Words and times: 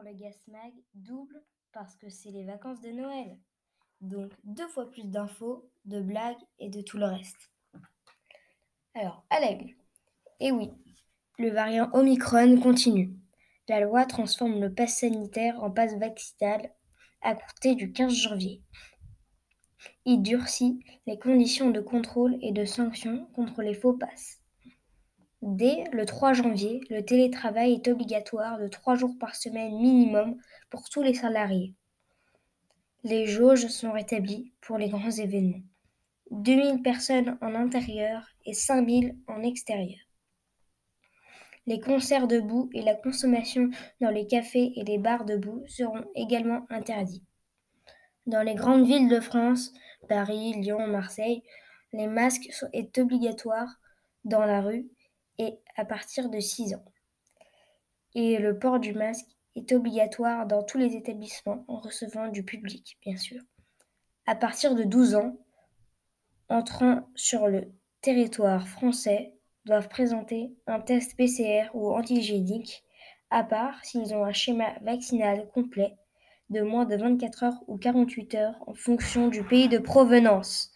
pour 0.00 0.08
le 0.08 0.14
Gasmag 0.14 0.72
double 0.94 1.42
parce 1.72 1.94
que 1.96 2.08
c'est 2.08 2.30
les 2.30 2.44
vacances 2.44 2.80
de 2.80 2.90
Noël. 2.90 3.36
Donc 4.00 4.32
deux 4.44 4.66
fois 4.68 4.90
plus 4.90 5.04
d'infos, 5.04 5.70
de 5.84 6.00
blagues 6.00 6.40
et 6.58 6.70
de 6.70 6.80
tout 6.80 6.96
le 6.96 7.04
reste. 7.04 7.50
Alors, 8.94 9.26
à 9.28 9.40
l'aigle. 9.40 9.74
Eh 10.40 10.52
oui, 10.52 10.70
le 11.38 11.50
variant 11.50 11.90
Omicron 11.92 12.58
continue. 12.60 13.14
La 13.68 13.80
loi 13.80 14.06
transforme 14.06 14.58
le 14.58 14.72
pass 14.72 15.00
sanitaire 15.00 15.62
en 15.62 15.70
passe 15.70 15.94
vaccinal 15.96 16.72
à 17.20 17.34
compter 17.34 17.74
du 17.74 17.92
15 17.92 18.14
janvier. 18.14 18.62
Il 20.06 20.22
durcit 20.22 20.82
les 21.06 21.18
conditions 21.18 21.70
de 21.70 21.80
contrôle 21.80 22.38
et 22.40 22.52
de 22.52 22.64
sanction 22.64 23.26
contre 23.34 23.60
les 23.60 23.74
faux 23.74 23.92
passes. 23.92 24.39
Dès 25.42 25.84
le 25.92 26.04
3 26.04 26.34
janvier, 26.34 26.82
le 26.90 27.02
télétravail 27.02 27.72
est 27.72 27.88
obligatoire 27.88 28.58
de 28.58 28.68
trois 28.68 28.94
jours 28.94 29.16
par 29.18 29.34
semaine 29.34 29.74
minimum 29.80 30.36
pour 30.68 30.90
tous 30.90 31.02
les 31.02 31.14
salariés. 31.14 31.74
Les 33.04 33.26
jauges 33.26 33.68
sont 33.68 33.92
rétablies 33.92 34.52
pour 34.60 34.76
les 34.76 34.90
grands 34.90 35.10
événements. 35.10 35.62
2000 36.30 36.82
personnes 36.82 37.38
en 37.40 37.54
intérieur 37.54 38.28
et 38.44 38.52
5000 38.52 39.16
en 39.28 39.42
extérieur. 39.42 39.98
Les 41.66 41.80
concerts 41.80 42.28
debout 42.28 42.68
et 42.74 42.82
la 42.82 42.94
consommation 42.94 43.70
dans 44.02 44.10
les 44.10 44.26
cafés 44.26 44.72
et 44.76 44.84
les 44.84 44.98
bars 44.98 45.24
debout 45.24 45.64
seront 45.66 46.04
également 46.14 46.66
interdits. 46.68 47.24
Dans 48.26 48.42
les 48.42 48.54
grandes 48.54 48.86
villes 48.86 49.08
de 49.08 49.20
France, 49.20 49.72
Paris, 50.06 50.52
Lyon, 50.52 50.86
Marseille, 50.86 51.42
les 51.94 52.08
masques 52.08 52.52
sont 52.52 52.70
obligatoires 52.98 53.80
dans 54.24 54.44
la 54.44 54.60
rue 54.60 54.90
et 55.40 55.58
à 55.74 55.86
partir 55.86 56.28
de 56.28 56.38
6 56.38 56.74
ans. 56.74 56.84
Et 58.14 58.38
le 58.38 58.58
port 58.58 58.78
du 58.78 58.92
masque 58.92 59.26
est 59.56 59.72
obligatoire 59.72 60.46
dans 60.46 60.62
tous 60.62 60.76
les 60.76 60.96
établissements 60.96 61.64
en 61.66 61.80
recevant 61.80 62.28
du 62.28 62.44
public, 62.44 62.98
bien 63.00 63.16
sûr. 63.16 63.40
À 64.26 64.34
partir 64.34 64.74
de 64.74 64.84
12 64.84 65.14
ans, 65.14 65.38
entrant 66.50 67.08
sur 67.14 67.48
le 67.48 67.72
territoire 68.02 68.68
français 68.68 69.34
doivent 69.64 69.88
présenter 69.88 70.54
un 70.66 70.80
test 70.80 71.16
PCR 71.16 71.70
ou 71.72 71.90
antigénique, 71.94 72.84
à 73.30 73.42
part 73.42 73.82
s'ils 73.82 74.14
ont 74.14 74.24
un 74.24 74.32
schéma 74.32 74.74
vaccinal 74.82 75.48
complet 75.54 75.96
de 76.50 76.60
moins 76.60 76.84
de 76.84 76.96
24 76.96 77.44
heures 77.44 77.62
ou 77.66 77.78
48 77.78 78.34
heures 78.34 78.56
en 78.66 78.74
fonction 78.74 79.28
du 79.28 79.42
pays 79.42 79.68
de 79.68 79.78
provenance. 79.78 80.70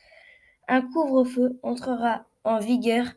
Un 0.68 0.80
couvre-feu 0.80 1.58
entrera 1.62 2.24
en 2.44 2.58
vigueur 2.60 3.12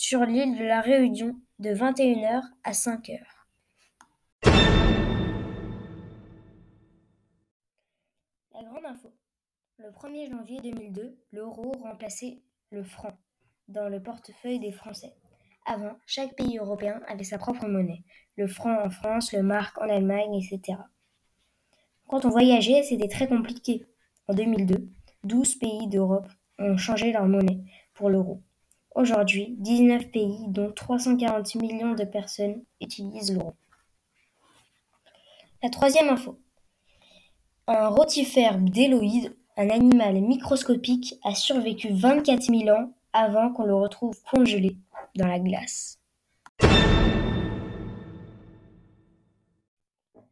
sur 0.00 0.24
l'île 0.24 0.56
de 0.56 0.64
la 0.64 0.80
Réunion 0.80 1.36
de 1.58 1.74
21h 1.74 2.40
à 2.64 2.72
5h. 2.72 3.18
La 8.54 8.62
grande 8.62 8.86
info. 8.86 9.12
Le 9.76 9.90
1er 9.90 10.30
janvier 10.30 10.62
2002, 10.62 11.18
l'euro 11.32 11.72
remplaçait 11.82 12.40
le 12.70 12.82
franc 12.82 13.12
dans 13.68 13.90
le 13.90 14.02
portefeuille 14.02 14.58
des 14.58 14.72
Français. 14.72 15.12
Avant, 15.66 15.98
chaque 16.06 16.34
pays 16.34 16.56
européen 16.56 17.02
avait 17.06 17.22
sa 17.22 17.36
propre 17.36 17.66
monnaie. 17.66 18.02
Le 18.36 18.46
franc 18.46 18.82
en 18.82 18.88
France, 18.88 19.34
le 19.34 19.42
mark 19.42 19.76
en 19.76 19.90
Allemagne, 19.90 20.34
etc. 20.34 20.78
Quand 22.08 22.24
on 22.24 22.30
voyageait, 22.30 22.84
c'était 22.84 23.08
très 23.08 23.28
compliqué. 23.28 23.84
En 24.28 24.32
2002, 24.32 24.88
12 25.24 25.56
pays 25.56 25.88
d'Europe 25.88 26.28
ont 26.58 26.78
changé 26.78 27.12
leur 27.12 27.26
monnaie 27.26 27.60
pour 27.92 28.08
l'euro. 28.08 28.42
Aujourd'hui, 28.96 29.54
dix-neuf 29.58 30.10
pays, 30.10 30.46
dont 30.48 30.72
340 30.72 31.54
millions 31.56 31.94
de 31.94 32.04
personnes, 32.04 32.64
utilisent 32.80 33.32
l'euro. 33.32 33.54
La 35.62 35.70
troisième 35.70 36.08
info. 36.08 36.40
Un 37.68 37.88
rotifère 37.88 38.58
bdéloïde, 38.58 39.36
un 39.56 39.70
animal 39.70 40.20
microscopique, 40.20 41.14
a 41.22 41.36
survécu 41.36 41.92
24 41.92 42.42
000 42.42 42.68
ans 42.70 42.92
avant 43.12 43.52
qu'on 43.52 43.64
le 43.64 43.74
retrouve 43.74 44.20
congelé 44.24 44.76
dans 45.14 45.28
la 45.28 45.38
glace. 45.38 46.00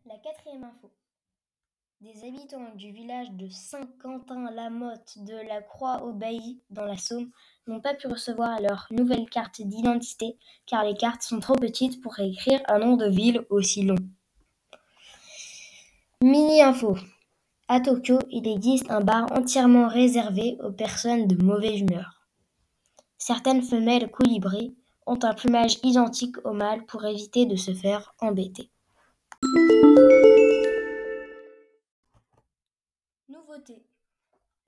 La 0.04 0.19
quatrième 0.22 0.65
info. 0.65 0.91
Des 2.00 2.25
habitants 2.25 2.75
du 2.77 2.91
village 2.91 3.31
de 3.33 3.49
Saint-Quentin-la-Motte 3.49 5.19
de 5.19 5.34
la 5.49 5.62
Croix-au-Bailly, 5.62 6.60
dans 6.71 6.84
la 6.84 6.97
Somme, 6.97 7.31
n'ont 7.69 7.81
pas 7.81 7.95
pu 7.95 8.06
recevoir 8.06 8.61
leur 8.61 8.87
nouvelle 8.91 9.29
carte 9.29 9.61
d'identité 9.61 10.37
car 10.67 10.84
les 10.84 10.95
cartes 10.95 11.23
sont 11.23 11.41
trop 11.41 11.55
petites 11.55 12.01
pour 12.01 12.19
écrire 12.19 12.61
un 12.69 12.79
nom 12.79 12.97
de 12.97 13.06
ville 13.06 13.45
aussi 13.51 13.83
long. 13.83 13.97
Mini 16.23 16.62
info. 16.62 16.97
À 17.69 17.81
Tokyo, 17.81 18.19
il 18.31 18.49
existe 18.49 18.91
un 18.91 19.03
bar 19.03 19.31
entièrement 19.33 19.89
réservé 19.89 20.57
aux 20.65 20.73
personnes 20.73 21.27
de 21.27 21.43
mauvaise 21.43 21.81
humeur. 21.81 22.27
Certaines 23.19 23.62
femelles 23.62 24.11
colibris 24.11 24.75
ont 25.07 25.19
un 25.23 25.34
plumage 25.34 25.78
identique 25.83 26.37
au 26.45 26.53
mâle 26.53 26.87
pour 26.87 27.05
éviter 27.05 27.47
de 27.47 27.57
se 27.57 27.75
faire 27.75 28.15
embêter. 28.21 28.71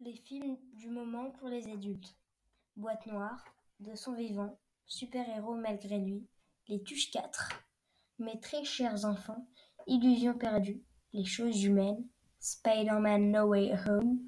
Les 0.02 0.14
films 0.14 0.56
du 0.72 0.88
moment 0.88 1.30
pour 1.30 1.48
les 1.48 1.70
adultes. 1.70 2.16
Boîte 2.80 3.04
noire, 3.08 3.44
De 3.80 3.94
son 3.94 4.14
vivant, 4.14 4.58
Super-héros 4.86 5.54
malgré 5.54 5.98
lui, 5.98 6.26
Les 6.66 6.82
Tuches 6.82 7.10
4. 7.10 7.50
Mes 8.18 8.40
très 8.40 8.64
chers 8.64 9.04
enfants, 9.04 9.46
Illusion 9.86 10.32
perdue, 10.32 10.82
Les 11.12 11.26
choses 11.26 11.62
humaines, 11.62 12.02
Spider-Man 12.38 13.32
No 13.32 13.48
Way 13.48 13.74
Home. 13.86 14.20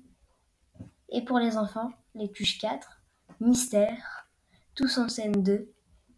Et 1.08 1.24
pour 1.24 1.38
les 1.38 1.56
enfants, 1.56 1.92
Les 2.14 2.30
Tuches 2.30 2.58
4, 2.58 3.02
Mystère, 3.40 4.28
Tous 4.74 4.98
en 4.98 5.08
scène 5.08 5.42
2, 5.42 5.72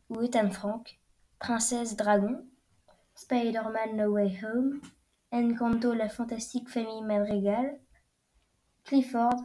ou 0.08 0.20
Ethan 0.20 0.50
Frank, 0.50 0.98
Princesse 1.38 1.94
Dragon, 1.94 2.44
Spider-Man 3.14 3.96
No 3.96 4.10
Way 4.10 4.40
Home, 4.42 4.80
Encanto 5.30 5.92
la 5.92 6.08
fantastique 6.08 6.68
famille 6.68 7.02
Madrigal, 7.02 7.78
Clifford, 8.82 9.40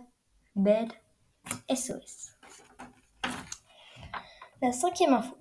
Bed, 0.55 0.91
SOS. 1.71 2.38
La 4.61 4.73
cinquième 4.73 5.13
info. 5.13 5.37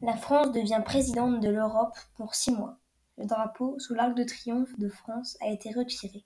La 0.00 0.16
France 0.16 0.50
devient 0.50 0.82
présidente 0.84 1.38
de 1.38 1.48
l'Europe 1.48 1.96
pour 2.16 2.34
six 2.34 2.50
mois. 2.50 2.76
Le 3.16 3.24
drapeau 3.24 3.78
sous 3.78 3.94
l'arc 3.94 4.16
de 4.16 4.24
triomphe 4.24 4.76
de 4.80 4.88
France 4.88 5.38
a 5.40 5.48
été 5.48 5.70
retiré. 5.70 6.24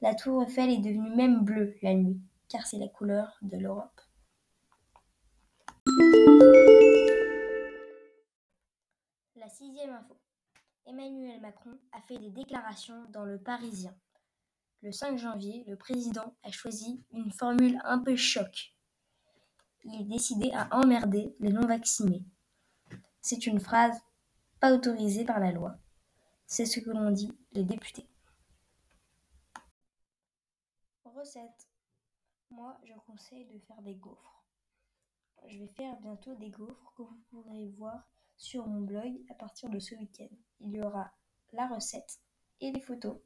La 0.00 0.16
tour 0.16 0.42
Eiffel 0.42 0.70
est 0.70 0.78
devenue 0.78 1.14
même 1.14 1.44
bleue 1.44 1.76
la 1.80 1.94
nuit, 1.94 2.20
car 2.48 2.66
c'est 2.66 2.78
la 2.78 2.88
couleur 2.88 3.38
de 3.42 3.56
l'Europe. 3.56 4.00
La 9.36 9.48
sixième 9.48 9.90
info. 9.90 10.16
Emmanuel 10.86 11.40
Macron 11.40 11.78
a 11.92 12.00
fait 12.08 12.18
des 12.18 12.30
déclarations 12.30 13.04
dans 13.10 13.24
le 13.24 13.38
Parisien. 13.38 13.94
Le 14.82 14.90
5 14.90 15.18
janvier, 15.18 15.62
le 15.68 15.76
président 15.76 16.34
a 16.42 16.50
choisi 16.50 17.00
une 17.12 17.30
formule 17.30 17.78
un 17.84 18.00
peu 18.00 18.16
choc. 18.16 18.73
Est 19.94 20.02
décidé 20.02 20.50
à 20.52 20.68
emmerder 20.76 21.36
les 21.38 21.52
non-vaccinés. 21.52 22.24
C'est 23.20 23.46
une 23.46 23.60
phrase 23.60 23.96
pas 24.58 24.74
autorisée 24.74 25.24
par 25.24 25.38
la 25.38 25.52
loi. 25.52 25.76
C'est 26.46 26.66
ce 26.66 26.80
que 26.80 26.90
l'on 26.90 27.12
dit 27.12 27.30
les 27.52 27.62
députés. 27.62 28.08
Recette. 31.04 31.68
Moi, 32.50 32.76
je 32.82 32.92
conseille 33.06 33.46
de 33.46 33.58
faire 33.60 33.80
des 33.82 33.94
gaufres. 33.94 34.44
Je 35.46 35.58
vais 35.58 35.68
faire 35.68 35.96
bientôt 36.00 36.34
des 36.34 36.50
gaufres 36.50 36.92
que 36.96 37.02
vous 37.02 37.22
pourrez 37.30 37.68
voir 37.78 38.08
sur 38.36 38.66
mon 38.66 38.80
blog 38.80 39.24
à 39.30 39.34
partir 39.34 39.70
de 39.70 39.78
ce 39.78 39.94
week-end. 39.94 40.34
Il 40.58 40.72
y 40.72 40.82
aura 40.82 41.12
la 41.52 41.68
recette 41.68 42.18
et 42.60 42.72
les 42.72 42.80
photos. 42.80 43.16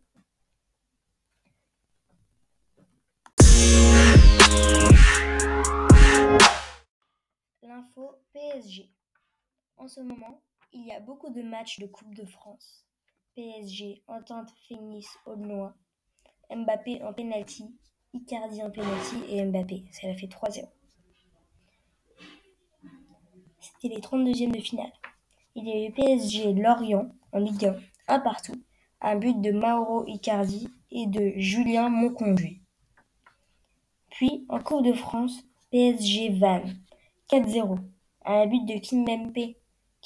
En 9.88 9.90
ce 9.90 10.00
moment, 10.00 10.42
il 10.74 10.86
y 10.86 10.92
a 10.92 11.00
beaucoup 11.00 11.30
de 11.30 11.40
matchs 11.40 11.78
de 11.78 11.86
Coupe 11.86 12.14
de 12.14 12.26
France. 12.26 12.84
PSG, 13.34 14.02
Entente 14.06 14.50
Fénis 14.68 15.06
Aulnois, 15.24 15.74
Mbappé 16.54 17.02
en 17.02 17.14
penalty, 17.14 17.74
Icardi 18.12 18.62
en 18.62 18.70
penalty 18.70 19.16
et 19.30 19.42
Mbappé. 19.46 19.86
Ça 19.92 20.14
fait 20.14 20.26
3-0. 20.26 20.68
C'était 23.60 23.94
les 23.94 24.02
32e 24.02 24.50
de 24.50 24.60
finale. 24.60 24.92
Il 25.54 25.66
y 25.66 25.72
a 25.72 25.86
eu 25.86 25.90
PSG 25.90 26.52
Lorient 26.52 27.08
en 27.32 27.38
Ligue 27.38 27.64
1, 27.64 27.76
un 28.08 28.20
partout, 28.20 28.62
un 29.00 29.16
but 29.16 29.40
de 29.40 29.52
Mauro 29.52 30.04
Icardi 30.06 30.68
et 30.90 31.06
de 31.06 31.32
Julien 31.38 31.88
Monconduit. 31.88 32.60
Puis, 34.10 34.44
en 34.50 34.60
Coupe 34.60 34.84
de 34.84 34.92
France, 34.92 35.42
PSG 35.70 36.38
Vannes, 36.38 36.76
4-0, 37.30 37.78
un 38.26 38.46
but 38.46 38.66
de 38.66 38.74
Kimpembe 38.80 39.54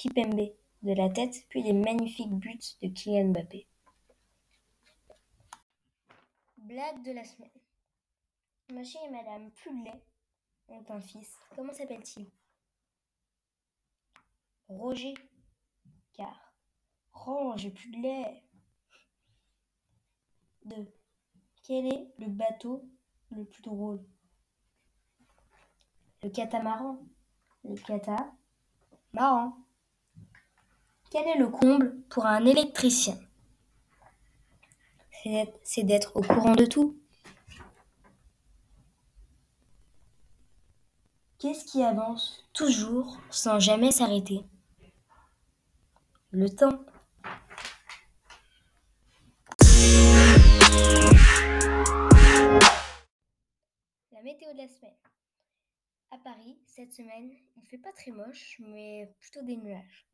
de 0.09 0.93
la 0.93 1.09
tête, 1.09 1.45
puis 1.49 1.63
des 1.63 1.73
magnifiques 1.73 2.33
buts 2.33 2.59
de 2.81 2.87
Kylian 2.89 3.29
Mbappé. 3.29 3.67
Blague 6.57 7.03
de 7.03 7.11
la 7.11 7.23
semaine. 7.23 7.49
Monsieur 8.71 8.99
et 9.05 9.09
Madame 9.11 9.51
Pullet 9.51 10.03
ont 10.67 10.83
un 10.89 11.01
fils. 11.01 11.37
Comment 11.55 11.73
s'appelle-t-il? 11.73 12.29
Roger. 14.67 15.13
Car. 16.13 16.53
De 17.13 18.01
lait. 18.01 18.43
2. 20.65 20.93
Quel 21.63 21.85
est 21.87 22.13
le 22.17 22.27
bateau 22.27 22.89
le 23.29 23.45
plus 23.45 23.61
drôle? 23.61 24.03
Le 26.23 26.29
catamaran. 26.29 26.99
Le 27.63 27.75
cata. 27.75 28.33
Quel 31.13 31.27
est 31.27 31.37
le 31.37 31.47
comble 31.47 31.95
pour 32.09 32.25
un 32.25 32.43
électricien? 32.43 33.15
C'est 35.63 35.83
d'être 35.83 36.15
au 36.15 36.23
courant 36.23 36.55
de 36.55 36.65
tout. 36.65 36.99
Qu'est-ce 41.37 41.65
qui 41.65 41.83
avance 41.83 42.43
toujours 42.51 43.21
sans 43.29 43.59
jamais 43.59 43.91
s'arrêter? 43.91 44.43
Le 46.31 46.49
temps. 46.49 46.83
La 54.11 54.23
météo 54.23 54.51
de 54.53 54.57
la 54.57 54.67
semaine. 54.67 54.97
À 56.09 56.17
Paris, 56.17 56.57
cette 56.65 56.91
semaine, 56.91 57.29
il 57.55 57.67
fait 57.67 57.77
pas 57.77 57.91
très 57.91 58.09
moche, 58.09 58.59
mais 58.61 59.15
plutôt 59.19 59.43
des 59.43 59.57
nuages. 59.57 60.07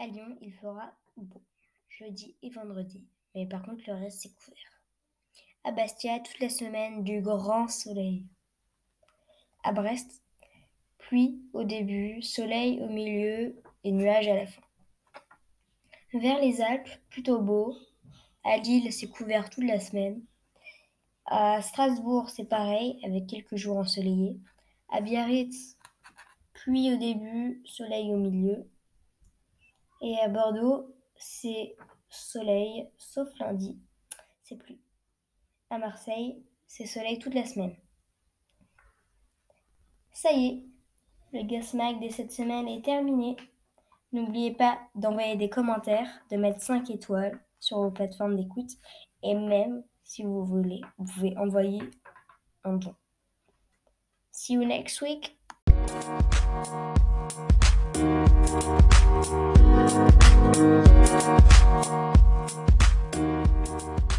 À 0.00 0.06
Lyon, 0.06 0.34
il 0.40 0.50
fera 0.54 0.94
beau, 1.18 1.42
jeudi 1.90 2.34
et 2.40 2.48
vendredi, 2.48 3.06
mais 3.34 3.44
par 3.44 3.62
contre, 3.62 3.82
le 3.86 3.92
reste, 3.92 4.22
c'est 4.22 4.34
couvert. 4.34 4.80
À 5.62 5.72
Bastia, 5.72 6.18
toute 6.20 6.40
la 6.40 6.48
semaine, 6.48 7.04
du 7.04 7.20
grand 7.20 7.68
soleil. 7.68 8.24
À 9.62 9.72
Brest, 9.72 10.22
pluie 10.96 11.42
au 11.52 11.64
début, 11.64 12.22
soleil 12.22 12.80
au 12.80 12.88
milieu 12.88 13.62
et 13.84 13.92
nuages 13.92 14.28
à 14.28 14.36
la 14.36 14.46
fin. 14.46 14.62
Vers 16.14 16.40
les 16.40 16.62
Alpes, 16.62 16.88
plutôt 17.10 17.42
beau. 17.42 17.76
À 18.42 18.56
Lille, 18.56 18.90
c'est 18.94 19.10
couvert 19.10 19.50
toute 19.50 19.64
la 19.64 19.80
semaine. 19.80 20.22
À 21.26 21.60
Strasbourg, 21.60 22.30
c'est 22.30 22.48
pareil, 22.48 22.98
avec 23.04 23.26
quelques 23.26 23.56
jours 23.56 23.76
ensoleillés. 23.76 24.40
À 24.88 25.02
Biarritz, 25.02 25.76
pluie 26.54 26.90
au 26.90 26.96
début, 26.96 27.60
soleil 27.66 28.14
au 28.14 28.16
milieu. 28.16 28.66
Et 30.00 30.18
à 30.18 30.28
Bordeaux, 30.28 30.94
c'est 31.16 31.76
soleil, 32.08 32.88
sauf 32.96 33.28
lundi, 33.38 33.78
c'est 34.42 34.56
pluie. 34.56 34.80
À 35.68 35.78
Marseille, 35.78 36.42
c'est 36.66 36.86
soleil 36.86 37.18
toute 37.18 37.34
la 37.34 37.44
semaine. 37.44 37.76
Ça 40.12 40.32
y 40.32 40.46
est, 40.46 40.64
le 41.32 41.46
Gasmag 41.46 42.00
de 42.02 42.08
cette 42.08 42.32
semaine 42.32 42.66
est 42.68 42.84
terminé. 42.84 43.36
N'oubliez 44.12 44.52
pas 44.52 44.78
d'envoyer 44.94 45.36
des 45.36 45.48
commentaires, 45.48 46.10
de 46.30 46.36
mettre 46.36 46.60
5 46.60 46.90
étoiles 46.90 47.40
sur 47.60 47.78
vos 47.78 47.90
plateformes 47.90 48.36
d'écoute 48.36 48.72
et 49.22 49.34
même 49.34 49.84
si 50.02 50.24
vous 50.24 50.44
voulez, 50.44 50.80
vous 50.98 51.04
pouvez 51.04 51.36
envoyer 51.36 51.82
un 52.64 52.74
don. 52.74 52.94
See 54.32 54.54
you 54.54 54.64
next 54.64 55.00
week. 55.02 55.38
Thank 58.00 58.30
you. 64.00 64.09